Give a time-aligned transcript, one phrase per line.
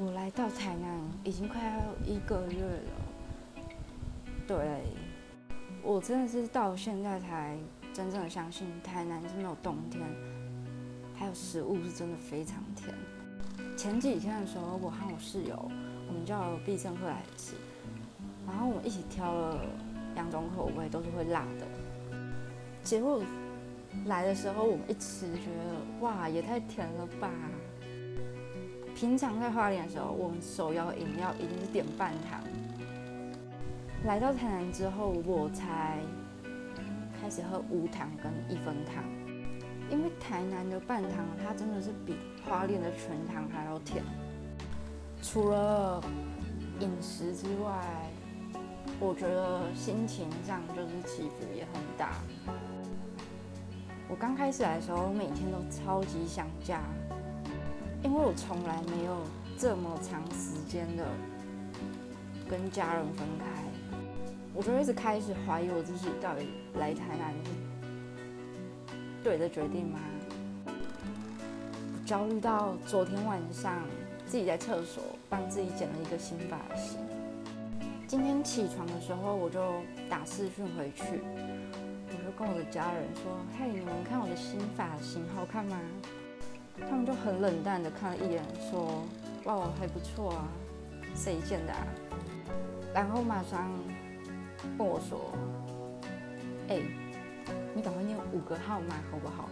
[0.00, 3.64] 我来到台南已经快要一个月了，
[4.46, 4.84] 对，
[5.82, 7.58] 我真的是到现在才
[7.92, 10.00] 真正的相信台南真的有冬天，
[11.16, 12.94] 还有食物是真的非常甜。
[13.76, 15.68] 前几天的时候，我和我室友，
[16.06, 17.54] 我们叫必胜客来吃，
[18.46, 19.66] 然后我们一起挑了
[20.14, 21.66] 两种口味，都是会辣的。
[22.84, 23.20] 结果
[24.06, 27.28] 来的时候，我们一吃，觉得哇，也太甜了吧！
[28.98, 32.42] 平常在花莲的时候，我们首要饮料一定是点半糖。
[34.04, 36.00] 来到台南之后，我才
[37.20, 39.04] 开始喝无糖跟一分糖，
[39.88, 44.02] 因为台南的半糖它真的是比花莲的全糖还要甜。
[45.22, 46.02] 除了
[46.80, 47.70] 饮食之外，
[48.98, 52.14] 我觉得心情上就是起伏也很大。
[54.08, 56.82] 我刚开始来的时候，每天都超级想家。
[58.02, 59.22] 因为我从来没有
[59.58, 61.04] 这么长时间的
[62.48, 63.44] 跟家人分开，
[64.54, 67.50] 我就一直开始怀疑我自己到底来台南是
[69.22, 69.98] 对的决定吗？
[72.06, 73.82] 焦虑到昨天晚上
[74.24, 76.98] 自己在厕所帮自己剪了一个新发型，
[78.06, 79.60] 今天起床的时候我就
[80.08, 81.20] 打视讯回去，
[82.08, 83.24] 我就跟我的家人说
[83.58, 85.78] ：“嘿，你们看我的新发型好看吗？”
[86.88, 89.04] 他们就很冷淡的看了一眼，说
[89.44, 90.48] ：“哇，还不错啊，
[91.14, 91.86] 谁剪的？”啊？”
[92.94, 93.70] 然后马上
[94.76, 95.32] 跟我说
[96.68, 96.80] ：“哎，
[97.74, 99.48] 你赶快念五个号码好不好？”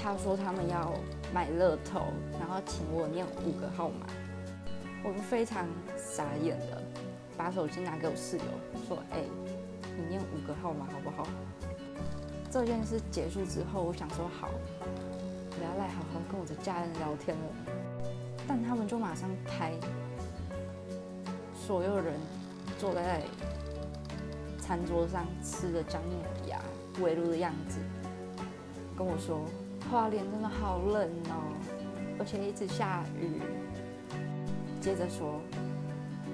[0.00, 0.92] 他说他们要
[1.32, 2.06] 买乐透，
[2.38, 4.06] 然后请我念五个号码。
[5.04, 6.82] 我就非常傻眼的，
[7.36, 8.44] 把手机拿给我室友
[8.86, 9.20] 说：“哎，
[9.96, 11.26] 你念五个号码好不好？”
[12.50, 14.48] 这件事结束之后，我想说好。
[15.60, 17.42] 我要来好好跟我的家人聊天了，
[18.46, 19.72] 但他们就马上拍
[21.52, 22.14] 所有人
[22.78, 23.22] 坐在
[24.60, 26.60] 餐桌上吃的姜母鸭
[27.02, 27.80] 围炉的样子，
[28.96, 29.40] 跟我说
[29.90, 31.52] 花莲真的好冷哦，
[32.20, 33.42] 而且一直下雨。
[34.80, 35.40] 接着说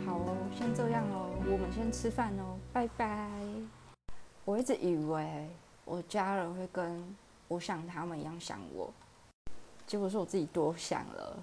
[0.05, 3.31] 好哦，先这样哦，我们先吃饭哦，拜拜。
[4.45, 5.49] 我一直以为
[5.87, 7.03] 我家人会跟
[7.49, 8.93] 我想他们一样想我。
[9.87, 11.37] 结果是我自己多想了。